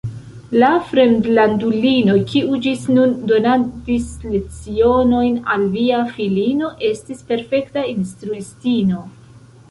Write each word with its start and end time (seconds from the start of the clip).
La 0.61 0.69
fremdlandulino, 0.91 2.13
kiu 2.29 2.55
ĝis 2.63 2.85
nun 2.97 3.11
donadis 3.31 4.07
lecionojn 4.35 5.35
al 5.57 5.67
via 5.75 5.99
filino, 6.15 6.71
estis 6.89 7.21
perfekta 7.33 7.85
instruistino. 7.93 9.03